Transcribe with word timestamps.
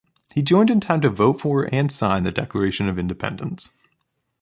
He 0.33 0.41
joined 0.41 0.71
in 0.71 0.79
time 0.79 1.01
to 1.01 1.11
vote 1.11 1.39
for 1.41 1.69
and 1.71 1.91
sign 1.91 2.23
the 2.23 2.31
Declaration 2.31 2.89
of 2.89 2.97
Independence. 2.97 3.69